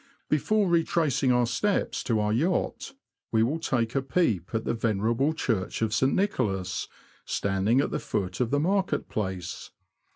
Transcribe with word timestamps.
Before 0.29 0.67
retracing 0.67 1.31
our 1.31 1.45
steps 1.45 2.01
to 2.05 2.19
our 2.19 2.33
yacht, 2.33 2.93
we 3.31 3.43
will 3.43 3.59
take 3.59 3.93
a 3.93 4.01
peep 4.01 4.49
at 4.51 4.65
the 4.65 4.73
venerable 4.73 5.31
Church 5.31 5.83
of 5.83 5.93
St. 5.93 6.11
Nicholas, 6.15 6.87
standing 7.23 7.79
at 7.81 7.91
the 7.91 7.99
foot 7.99 8.39
of 8.39 8.49
the 8.49 8.59
Market 8.59 9.09
Place. 9.09 9.69